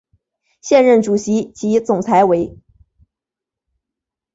[0.61, 2.57] 现任主席及总裁为。